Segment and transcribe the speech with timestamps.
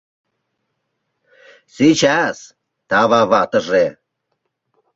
[1.75, 2.37] Сейчас!—
[2.89, 3.85] тава ватыже.